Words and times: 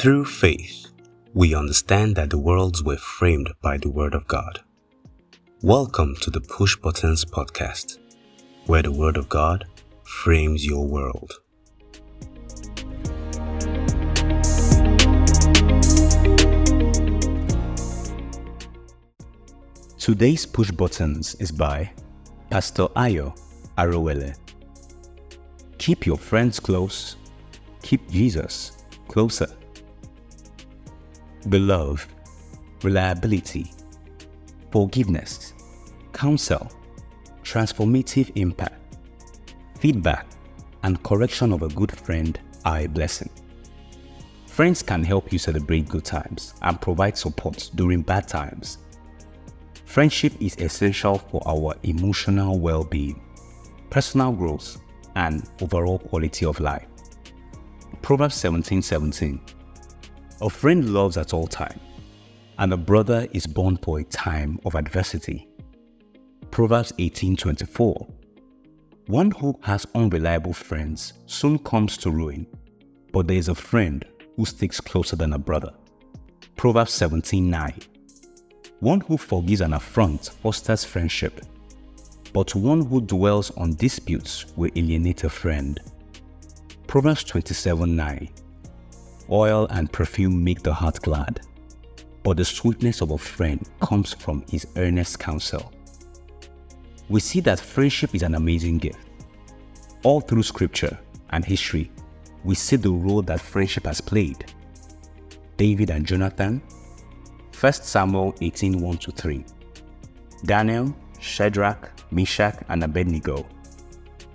Through 0.00 0.24
faith, 0.24 0.86
we 1.34 1.54
understand 1.54 2.16
that 2.16 2.30
the 2.30 2.38
worlds 2.38 2.82
were 2.82 2.96
framed 2.96 3.50
by 3.60 3.76
the 3.76 3.90
Word 3.90 4.14
of 4.14 4.26
God. 4.26 4.60
Welcome 5.60 6.16
to 6.22 6.30
the 6.30 6.40
Push 6.40 6.76
Buttons 6.76 7.22
Podcast, 7.26 7.98
where 8.64 8.80
the 8.80 8.92
Word 8.92 9.18
of 9.18 9.28
God 9.28 9.66
frames 10.02 10.64
your 10.64 10.86
world. 10.86 11.34
Today's 19.98 20.46
Push 20.46 20.70
Buttons 20.70 21.34
is 21.34 21.52
by 21.52 21.92
Pastor 22.48 22.86
Ayo 22.96 23.38
Arowele. 23.76 24.34
Keep 25.76 26.06
your 26.06 26.16
friends 26.16 26.58
close, 26.58 27.16
keep 27.82 28.08
Jesus 28.08 28.78
closer. 29.06 29.59
Beloved, 31.50 32.08
reliability, 32.82 33.70
forgiveness, 34.70 35.52
counsel, 36.14 36.70
transformative 37.42 38.32
impact, 38.36 38.96
feedback, 39.78 40.26
and 40.82 41.02
correction 41.02 41.52
of 41.52 41.62
a 41.62 41.68
good 41.68 41.92
friend 41.92 42.40
are 42.64 42.78
a 42.78 42.86
blessing. 42.86 43.28
Friends 44.46 44.82
can 44.82 45.04
help 45.04 45.30
you 45.32 45.38
celebrate 45.38 45.88
good 45.88 46.04
times 46.04 46.54
and 46.62 46.80
provide 46.80 47.18
support 47.18 47.70
during 47.74 48.00
bad 48.00 48.26
times 48.26 48.78
Friendship 49.90 50.34
is 50.38 50.56
essential 50.58 51.18
for 51.18 51.42
our 51.46 51.74
emotional 51.82 52.60
well 52.60 52.84
being, 52.84 53.20
personal 53.90 54.30
growth, 54.30 54.80
and 55.16 55.50
overall 55.60 55.98
quality 55.98 56.46
of 56.46 56.60
life. 56.60 56.86
Proverbs 58.00 58.36
17 58.36 58.82
17. 58.82 59.40
A 60.42 60.48
friend 60.48 60.94
loves 60.94 61.18
at 61.18 61.34
all 61.34 61.46
time, 61.46 61.78
and 62.56 62.72
a 62.72 62.76
brother 62.76 63.28
is 63.32 63.46
born 63.46 63.76
for 63.76 63.98
a 63.98 64.04
time 64.04 64.58
of 64.64 64.74
adversity. 64.74 65.46
Proverbs 66.50 66.94
18 66.98 67.36
24. 67.36 68.08
One 69.08 69.32
who 69.32 69.58
has 69.62 69.86
unreliable 69.94 70.54
friends 70.54 71.12
soon 71.26 71.58
comes 71.58 71.98
to 71.98 72.10
ruin, 72.10 72.46
but 73.12 73.26
there 73.26 73.36
is 73.36 73.48
a 73.48 73.54
friend 73.54 74.02
who 74.36 74.46
sticks 74.46 74.80
closer 74.80 75.14
than 75.14 75.34
a 75.34 75.38
brother. 75.38 75.74
Proverbs 76.56 76.94
17 76.94 77.50
9. 77.50 77.74
One 78.78 79.00
who 79.02 79.18
forgives 79.18 79.60
an 79.60 79.74
affront 79.74 80.30
fosters 80.42 80.86
friendship, 80.86 81.42
but 82.32 82.54
one 82.54 82.86
who 82.86 83.02
dwells 83.02 83.50
on 83.58 83.74
disputes 83.74 84.46
will 84.56 84.70
alienate 84.74 85.24
a 85.24 85.28
friend. 85.28 85.78
Proverbs 86.86 87.24
27 87.24 87.94
9 87.94 88.28
Oil 89.30 89.66
and 89.70 89.92
perfume 89.92 90.42
make 90.42 90.62
the 90.62 90.74
heart 90.74 91.00
glad, 91.02 91.40
but 92.24 92.36
the 92.36 92.44
sweetness 92.44 93.00
of 93.00 93.12
a 93.12 93.18
friend 93.18 93.68
comes 93.80 94.12
from 94.12 94.44
his 94.50 94.66
earnest 94.76 95.20
counsel. 95.20 95.72
We 97.08 97.20
see 97.20 97.40
that 97.40 97.60
friendship 97.60 98.14
is 98.14 98.22
an 98.22 98.34
amazing 98.34 98.78
gift. 98.78 98.98
All 100.02 100.20
through 100.20 100.42
scripture 100.42 100.98
and 101.30 101.44
history, 101.44 101.90
we 102.42 102.54
see 102.54 102.76
the 102.76 102.90
role 102.90 103.22
that 103.22 103.40
friendship 103.40 103.86
has 103.86 104.00
played. 104.00 104.52
David 105.56 105.90
and 105.90 106.06
Jonathan, 106.06 106.62
1 107.58 107.72
Samuel 107.74 108.34
18 108.40 108.80
1 108.80 108.96
3. 108.96 109.44
Daniel, 110.44 110.96
Shadrach, 111.20 111.92
Meshach, 112.10 112.56
and 112.68 112.82
Abednego. 112.82 113.46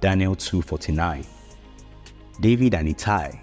Daniel 0.00 0.36
2:49. 0.36 1.24
David 2.40 2.74
and 2.74 2.88
Ittai. 2.88 3.40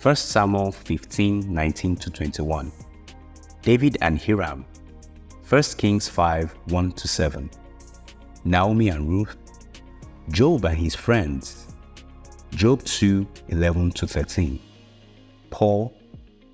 1 0.00 0.14
Samuel 0.14 0.70
15 0.70 1.52
19 1.52 1.96
21. 1.96 2.72
David 3.62 3.98
and 4.00 4.20
Hiram. 4.20 4.64
1 5.48 5.62
Kings 5.76 6.08
5 6.08 6.54
1 6.66 6.96
7. 6.96 7.50
Naomi 8.44 8.90
and 8.90 9.08
Ruth. 9.08 9.36
Job 10.30 10.66
and 10.66 10.76
his 10.78 10.94
friends. 10.94 11.66
Job 12.52 12.84
2 12.84 13.26
11 13.48 13.90
13. 13.90 14.60
Paul, 15.50 15.92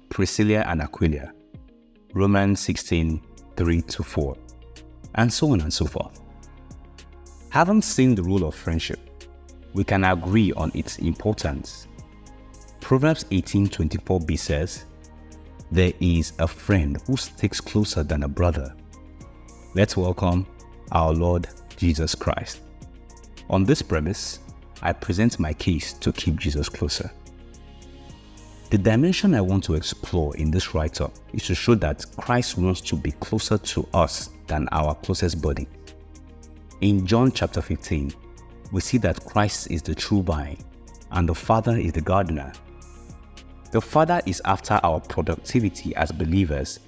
Priscilla 0.08 0.60
and 0.60 0.80
Aquila. 0.80 1.30
Romans 2.14 2.60
16 2.60 3.20
3 3.56 3.82
to 3.82 4.02
4, 4.02 4.36
and 5.16 5.30
so 5.30 5.50
on 5.50 5.60
and 5.60 5.72
so 5.72 5.84
forth. 5.84 6.18
Having 7.50 7.82
seen 7.82 8.14
the 8.14 8.22
rule 8.22 8.44
of 8.48 8.54
friendship, 8.54 9.00
we 9.74 9.84
can 9.84 10.04
agree 10.04 10.52
on 10.54 10.72
its 10.74 10.98
importance. 10.98 11.88
Proverbs 12.84 13.24
18:24b 13.30 14.36
says, 14.36 14.84
"There 15.72 15.94
is 16.00 16.34
a 16.38 16.46
friend 16.46 17.00
who 17.06 17.16
sticks 17.16 17.58
closer 17.58 18.02
than 18.02 18.24
a 18.24 18.28
brother." 18.28 18.74
Let's 19.74 19.96
welcome 19.96 20.46
our 20.92 21.14
Lord 21.14 21.48
Jesus 21.78 22.14
Christ. 22.14 22.60
On 23.48 23.64
this 23.64 23.80
premise, 23.80 24.40
I 24.82 24.92
present 24.92 25.40
my 25.40 25.54
case 25.54 25.94
to 25.94 26.12
keep 26.12 26.38
Jesus 26.38 26.68
closer. 26.68 27.10
The 28.68 28.76
dimension 28.76 29.34
I 29.34 29.40
want 29.40 29.64
to 29.64 29.76
explore 29.76 30.36
in 30.36 30.50
this 30.50 30.74
write 30.74 31.00
up 31.00 31.14
is 31.32 31.44
to 31.44 31.54
show 31.54 31.74
that 31.76 32.04
Christ 32.18 32.58
wants 32.58 32.82
to 32.82 32.96
be 32.96 33.12
closer 33.12 33.56
to 33.56 33.88
us 33.94 34.28
than 34.46 34.68
our 34.72 34.94
closest 34.96 35.40
body. 35.40 35.66
In 36.82 37.06
John 37.06 37.32
chapter 37.32 37.62
15, 37.62 38.12
we 38.72 38.82
see 38.82 38.98
that 38.98 39.24
Christ 39.24 39.70
is 39.70 39.80
the 39.80 39.94
true 39.94 40.22
vine 40.22 40.58
and 41.12 41.26
the 41.26 41.34
Father 41.34 41.78
is 41.78 41.94
the 41.94 42.02
gardener. 42.02 42.52
The 43.74 43.80
Father 43.80 44.20
is 44.24 44.40
after 44.44 44.78
our 44.84 45.00
productivity 45.00 45.96
as 45.96 46.12
believers, 46.12 46.78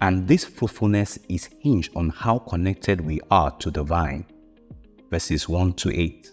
and 0.00 0.28
this 0.28 0.44
fruitfulness 0.44 1.18
is 1.28 1.48
hinged 1.58 1.90
on 1.96 2.10
how 2.10 2.38
connected 2.38 3.00
we 3.00 3.20
are 3.32 3.50
to 3.58 3.68
the 3.68 3.82
vine. 3.82 4.24
Verses 5.10 5.48
1 5.48 5.72
to 5.72 5.92
8. 5.92 6.30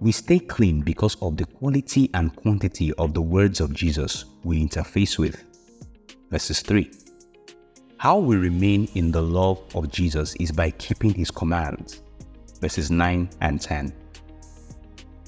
We 0.00 0.12
stay 0.12 0.38
clean 0.38 0.82
because 0.82 1.16
of 1.22 1.38
the 1.38 1.46
quality 1.46 2.10
and 2.12 2.36
quantity 2.36 2.92
of 2.98 3.14
the 3.14 3.22
words 3.22 3.60
of 3.60 3.72
Jesus 3.72 4.26
we 4.44 4.62
interface 4.62 5.18
with. 5.18 5.42
Verses 6.30 6.60
3. 6.60 6.90
How 7.96 8.18
we 8.18 8.36
remain 8.36 8.86
in 8.94 9.10
the 9.10 9.22
love 9.22 9.62
of 9.74 9.90
Jesus 9.90 10.34
is 10.40 10.52
by 10.52 10.72
keeping 10.72 11.14
his 11.14 11.30
commands. 11.30 12.02
Verses 12.60 12.90
9 12.90 13.30
and 13.40 13.62
10. 13.62 13.94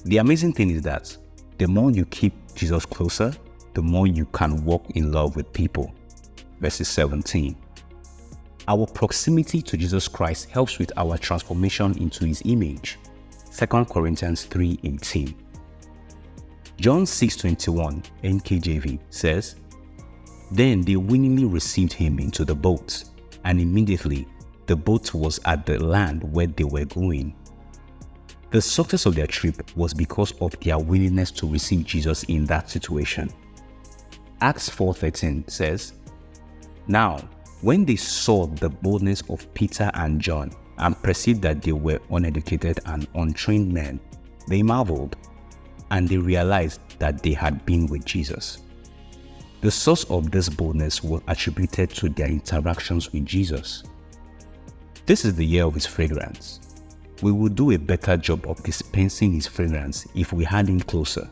The 0.05 0.17
amazing 0.17 0.53
thing 0.53 0.69
is 0.69 0.83
that 0.83 1.17
the 1.57 1.67
more 1.67 1.89
you 1.89 2.05
keep 2.05 2.40
Jesus 2.55 2.85
closer, 2.85 3.33
the 3.73 3.81
more 3.81 4.07
you 4.07 4.25
can 4.27 4.63
walk 4.65 4.89
in 4.91 5.11
love 5.11 5.35
with 5.35 5.51
people. 5.53 5.93
Verses 6.59 6.87
17. 6.87 7.55
Our 8.67 8.85
proximity 8.85 9.61
to 9.63 9.77
Jesus 9.77 10.07
Christ 10.07 10.49
helps 10.49 10.77
with 10.77 10.91
our 10.97 11.17
transformation 11.17 11.97
into 11.97 12.25
his 12.25 12.41
image. 12.45 12.99
2 13.51 13.85
Corinthians 13.85 14.45
3:18. 14.45 15.33
John 16.77 17.05
6:21 17.05 18.03
NKJV 18.23 18.99
says, 19.09 19.55
Then 20.51 20.81
they 20.81 20.95
willingly 20.95 21.45
received 21.45 21.93
him 21.93 22.19
into 22.19 22.45
the 22.45 22.55
boat, 22.55 23.03
and 23.43 23.59
immediately 23.59 24.27
the 24.67 24.75
boat 24.75 25.13
was 25.13 25.39
at 25.45 25.65
the 25.65 25.77
land 25.83 26.23
where 26.33 26.47
they 26.47 26.63
were 26.63 26.85
going. 26.85 27.35
The 28.51 28.61
success 28.61 29.05
of 29.05 29.15
their 29.15 29.27
trip 29.27 29.75
was 29.75 29.93
because 29.93 30.33
of 30.41 30.59
their 30.59 30.77
willingness 30.77 31.31
to 31.31 31.49
receive 31.49 31.85
Jesus 31.85 32.23
in 32.23 32.45
that 32.45 32.69
situation. 32.69 33.31
Acts 34.41 34.69
4:13 34.69 35.49
says, 35.49 35.93
Now, 36.87 37.19
when 37.61 37.85
they 37.85 37.95
saw 37.95 38.47
the 38.47 38.69
boldness 38.69 39.23
of 39.29 39.51
Peter 39.53 39.89
and 39.93 40.19
John, 40.19 40.51
and 40.81 41.01
perceived 41.01 41.41
that 41.43 41.61
they 41.61 41.71
were 41.71 41.99
uneducated 42.09 42.79
and 42.87 43.07
untrained 43.15 43.71
men, 43.71 43.99
they 44.47 44.63
marveled 44.63 45.15
and 45.91 46.09
they 46.09 46.17
realized 46.17 46.81
that 46.99 47.21
they 47.21 47.33
had 47.33 47.63
been 47.65 47.85
with 47.87 48.03
Jesus. 48.03 48.63
The 49.61 49.69
source 49.69 50.05
of 50.05 50.31
this 50.31 50.49
boldness 50.49 51.03
was 51.03 51.21
attributed 51.27 51.91
to 51.91 52.09
their 52.09 52.27
interactions 52.27 53.13
with 53.13 53.25
Jesus. 53.25 53.83
This 55.05 55.23
is 55.23 55.35
the 55.35 55.45
year 55.45 55.65
of 55.65 55.75
his 55.75 55.85
fragrance. 55.85 56.59
We 57.21 57.31
would 57.31 57.55
do 57.55 57.71
a 57.71 57.77
better 57.77 58.17
job 58.17 58.47
of 58.47 58.63
dispensing 58.63 59.33
his 59.33 59.47
fragrance 59.47 60.07
if 60.15 60.33
we 60.33 60.43
had 60.43 60.67
him 60.67 60.79
closer. 60.79 61.29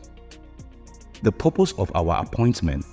The 1.22 1.32
purpose 1.32 1.72
of 1.72 1.90
our 1.94 2.22
appointment, 2.22 2.86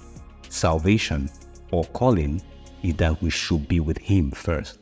salvation, 0.49 1.29
or 1.71 1.85
calling 1.85 2.41
is 2.83 2.95
that 2.95 3.21
we 3.21 3.29
should 3.29 3.67
be 3.67 3.79
with 3.79 3.97
him 3.97 4.31
first. 4.31 4.79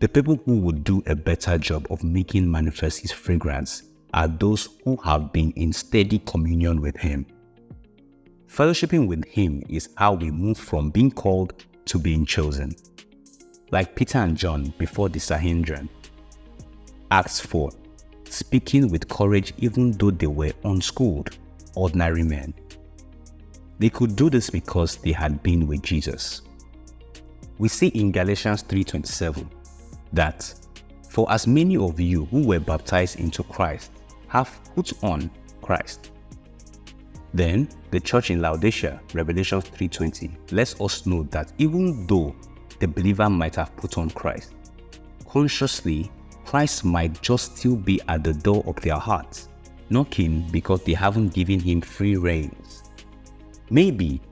The 0.00 0.08
people 0.08 0.36
who 0.44 0.58
would 0.58 0.84
do 0.84 1.02
a 1.06 1.16
better 1.16 1.58
job 1.58 1.86
of 1.90 2.04
making 2.04 2.48
manifest 2.48 3.00
his 3.00 3.10
fragrance 3.10 3.82
are 4.14 4.28
those 4.28 4.68
who 4.84 4.96
have 4.98 5.32
been 5.32 5.50
in 5.52 5.72
steady 5.72 6.20
communion 6.20 6.80
with 6.80 6.96
him. 6.96 7.26
Fellowshipping 8.46 9.08
with 9.08 9.24
him 9.26 9.62
is 9.68 9.90
how 9.96 10.14
we 10.14 10.30
move 10.30 10.56
from 10.56 10.90
being 10.90 11.10
called 11.10 11.64
to 11.86 11.98
being 11.98 12.24
chosen. 12.24 12.74
Like 13.70 13.94
Peter 13.94 14.18
and 14.18 14.36
John 14.36 14.72
before 14.78 15.08
the 15.08 15.18
Sanhedrin. 15.18 15.88
Acts 17.10 17.40
4 17.40 17.70
Speaking 18.24 18.88
with 18.88 19.08
courage 19.08 19.54
even 19.56 19.92
though 19.92 20.10
they 20.10 20.26
were 20.26 20.52
unschooled, 20.64 21.38
ordinary 21.74 22.22
men. 22.22 22.52
They 23.78 23.88
could 23.88 24.14
do 24.14 24.28
this 24.28 24.50
because 24.50 24.96
they 24.96 25.12
had 25.12 25.42
been 25.42 25.66
with 25.66 25.82
Jesus. 25.82 26.42
We 27.58 27.68
see 27.68 27.88
in 27.88 28.12
Galatians 28.12 28.62
3:27 28.62 29.48
that 30.12 30.54
for 31.08 31.30
as 31.32 31.46
many 31.46 31.78
of 31.78 31.98
you 31.98 32.26
who 32.26 32.46
were 32.46 32.60
baptized 32.60 33.18
into 33.18 33.42
Christ 33.42 33.90
have 34.26 34.60
put 34.74 34.92
on 35.02 35.30
Christ. 35.62 36.10
Then 37.32 37.68
the 37.90 38.00
church 38.00 38.30
in 38.30 38.42
Laodicea, 38.42 39.00
Revelation 39.14 39.62
3:20, 39.62 40.36
lets 40.52 40.78
us 40.78 41.06
know 41.06 41.22
that 41.30 41.52
even 41.56 42.06
though 42.06 42.36
the 42.80 42.86
believer 42.86 43.30
might 43.30 43.56
have 43.56 43.74
put 43.76 43.96
on 43.96 44.10
Christ, 44.10 44.54
consciously 45.26 46.10
Christ 46.48 46.82
might 46.82 47.20
just 47.20 47.58
still 47.58 47.76
be 47.76 48.00
at 48.08 48.24
the 48.24 48.32
door 48.32 48.64
of 48.66 48.76
their 48.76 48.96
hearts, 48.96 49.50
knocking 49.90 50.48
because 50.50 50.82
they 50.82 50.94
haven't 50.94 51.34
given 51.34 51.60
him 51.60 51.82
free 51.82 52.16
reins. 52.16 52.84
Maybe 53.68 54.22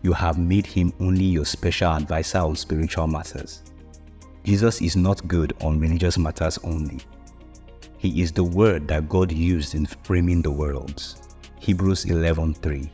you 0.00 0.14
have 0.14 0.38
made 0.38 0.64
him 0.64 0.90
only 1.00 1.26
your 1.26 1.44
special 1.44 1.92
advisor 1.92 2.38
on 2.38 2.56
spiritual 2.56 3.08
matters. 3.08 3.60
Jesus 4.42 4.80
is 4.80 4.96
not 4.96 5.28
good 5.28 5.52
on 5.60 5.78
religious 5.78 6.16
matters 6.16 6.58
only. 6.64 7.00
He 7.98 8.22
is 8.22 8.32
the 8.32 8.44
word 8.44 8.88
that 8.88 9.10
God 9.10 9.30
used 9.30 9.74
in 9.74 9.84
framing 9.84 10.40
the 10.40 10.50
worlds. 10.50 11.20
Hebrews 11.58 12.06
11:3. 12.06 12.90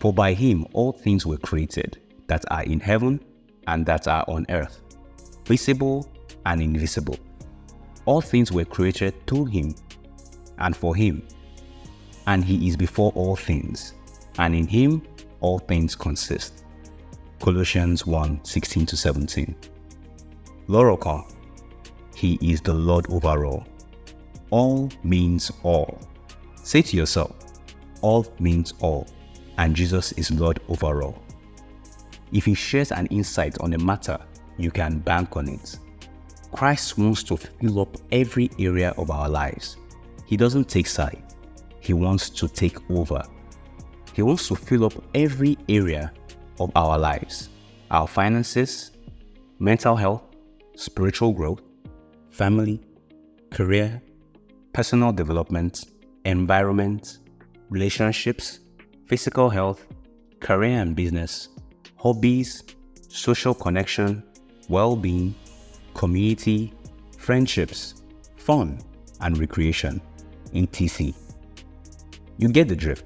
For 0.00 0.14
by 0.14 0.32
him 0.32 0.66
all 0.72 0.92
things 0.92 1.26
were 1.26 1.36
created 1.36 1.98
that 2.28 2.46
are 2.50 2.62
in 2.62 2.80
heaven 2.80 3.20
and 3.66 3.84
that 3.84 4.08
are 4.08 4.24
on 4.26 4.46
earth, 4.48 4.80
visible 5.44 6.10
and 6.46 6.62
invisible. 6.62 7.18
All 8.08 8.22
things 8.22 8.50
were 8.50 8.64
created 8.64 9.26
through 9.26 9.44
him 9.44 9.74
and 10.56 10.74
for 10.74 10.96
him, 10.96 11.28
and 12.26 12.42
he 12.42 12.66
is 12.66 12.74
before 12.74 13.12
all 13.14 13.36
things, 13.36 13.92
and 14.38 14.54
in 14.54 14.66
him 14.66 15.02
all 15.40 15.58
things 15.58 15.94
consist. 15.94 16.64
Colossians 17.38 18.06
1 18.06 18.42
16 18.42 18.86
17. 18.86 19.54
Loroka, 20.68 21.22
he 22.14 22.38
is 22.40 22.62
the 22.62 22.72
Lord 22.72 23.04
over 23.10 23.44
all. 23.44 23.66
All 24.48 24.90
means 25.04 25.52
all. 25.62 26.00
Say 26.62 26.80
to 26.80 26.96
yourself, 26.96 27.36
all 28.00 28.26
means 28.38 28.72
all, 28.80 29.06
and 29.58 29.76
Jesus 29.76 30.12
is 30.12 30.30
Lord 30.30 30.60
over 30.70 31.02
all. 31.02 31.22
If 32.32 32.46
He 32.46 32.54
shares 32.54 32.90
an 32.90 33.04
insight 33.08 33.58
on 33.58 33.74
a 33.74 33.78
matter, 33.78 34.18
you 34.56 34.70
can 34.70 35.00
bank 35.00 35.36
on 35.36 35.50
it. 35.50 35.78
Christ 36.52 36.98
wants 36.98 37.22
to 37.24 37.36
fill 37.36 37.80
up 37.80 37.96
every 38.10 38.50
area 38.58 38.94
of 38.96 39.10
our 39.10 39.28
lives. 39.28 39.76
He 40.26 40.36
doesn't 40.36 40.68
take 40.68 40.86
side, 40.86 41.22
He 41.80 41.92
wants 41.92 42.30
to 42.30 42.48
take 42.48 42.78
over. 42.90 43.22
He 44.14 44.22
wants 44.22 44.48
to 44.48 44.56
fill 44.56 44.84
up 44.84 44.94
every 45.14 45.56
area 45.68 46.12
of 46.58 46.72
our 46.74 46.98
lives 46.98 47.50
our 47.90 48.06
finances, 48.06 48.90
mental 49.58 49.96
health, 49.96 50.22
spiritual 50.76 51.32
growth, 51.32 51.62
family, 52.30 52.80
career, 53.50 54.02
personal 54.72 55.12
development, 55.12 55.86
environment, 56.24 57.18
relationships, 57.70 58.60
physical 59.06 59.48
health, 59.48 59.86
career 60.40 60.80
and 60.80 60.94
business, 60.94 61.48
hobbies, 61.96 62.62
social 63.08 63.54
connection, 63.54 64.22
well 64.68 64.94
being, 64.94 65.34
community, 65.98 66.72
friendships, 67.18 68.04
fun, 68.36 68.78
and 69.20 69.36
recreation, 69.36 70.00
in 70.52 70.64
TC. 70.68 71.12
You 72.36 72.48
get 72.50 72.68
the 72.68 72.76
drift. 72.76 73.04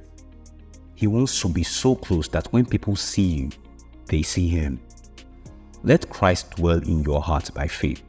He 0.94 1.06
wants 1.06 1.40
to 1.40 1.48
be 1.48 1.62
so 1.62 1.94
close 1.96 2.28
that 2.28 2.52
when 2.52 2.66
people 2.66 2.94
see 2.94 3.22
you, 3.22 3.50
they 4.06 4.20
see 4.20 4.46
Him. 4.46 4.78
Let 5.82 6.10
Christ 6.10 6.50
dwell 6.56 6.82
in 6.82 7.02
your 7.02 7.22
heart 7.22 7.52
by 7.54 7.66
faith 7.66 8.02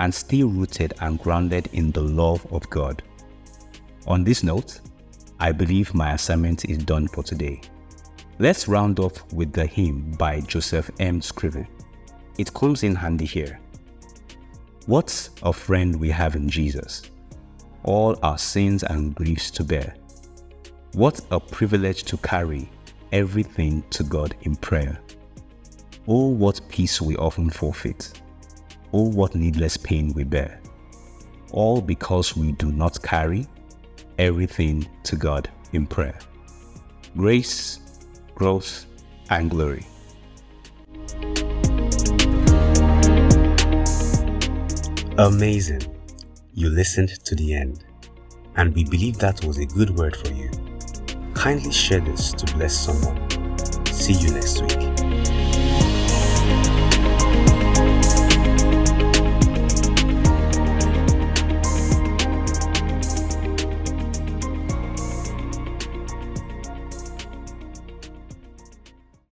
and 0.00 0.12
stay 0.12 0.42
rooted 0.42 0.94
and 1.00 1.20
grounded 1.20 1.68
in 1.72 1.92
the 1.92 2.02
love 2.02 2.44
of 2.52 2.68
God. 2.68 3.04
On 4.08 4.24
this 4.24 4.42
note, 4.42 4.80
I 5.38 5.52
believe 5.52 5.94
my 5.94 6.14
assignment 6.14 6.64
is 6.64 6.78
done 6.78 7.06
for 7.06 7.22
today. 7.22 7.60
Let's 8.40 8.66
round 8.66 8.98
off 8.98 9.32
with 9.32 9.52
the 9.52 9.66
hymn 9.66 10.10
by 10.18 10.40
Joseph 10.40 10.90
M. 10.98 11.22
Scriven. 11.22 11.68
It 12.38 12.52
comes 12.52 12.82
in 12.82 12.96
handy 12.96 13.24
here. 13.24 13.60
What 14.86 15.28
a 15.42 15.52
friend 15.52 15.98
we 15.98 16.10
have 16.10 16.36
in 16.36 16.48
Jesus, 16.48 17.10
all 17.82 18.16
our 18.22 18.38
sins 18.38 18.84
and 18.84 19.16
griefs 19.16 19.50
to 19.52 19.64
bear. 19.64 19.96
What 20.92 21.20
a 21.32 21.40
privilege 21.40 22.04
to 22.04 22.16
carry 22.18 22.70
everything 23.10 23.82
to 23.90 24.04
God 24.04 24.36
in 24.42 24.54
prayer. 24.54 25.00
Oh, 26.06 26.28
what 26.28 26.60
peace 26.68 27.00
we 27.00 27.16
often 27.16 27.50
forfeit. 27.50 28.22
Oh, 28.92 29.10
what 29.10 29.34
needless 29.34 29.76
pain 29.76 30.12
we 30.14 30.22
bear. 30.22 30.60
All 31.50 31.80
because 31.80 32.36
we 32.36 32.52
do 32.52 32.70
not 32.70 33.02
carry 33.02 33.48
everything 34.18 34.88
to 35.02 35.16
God 35.16 35.50
in 35.72 35.88
prayer. 35.88 36.18
Grace, 37.16 37.80
growth, 38.36 38.86
and 39.30 39.50
glory. 39.50 39.84
Amazing. 45.18 45.80
You 46.52 46.68
listened 46.68 47.08
to 47.24 47.34
the 47.34 47.54
end, 47.54 47.86
and 48.56 48.74
we 48.74 48.84
believe 48.84 49.16
that 49.16 49.42
was 49.46 49.56
a 49.56 49.64
good 49.64 49.96
word 49.96 50.14
for 50.14 50.30
you. 50.30 50.50
Kindly 51.32 51.72
share 51.72 52.00
this 52.00 52.32
to 52.32 52.54
bless 52.54 52.76
someone. 52.76 53.16
See 53.86 54.12
you 54.12 54.32
next 54.32 54.60
week. 54.60 54.95